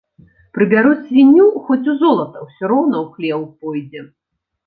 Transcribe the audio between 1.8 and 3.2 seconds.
у золата‒ усё роўна ў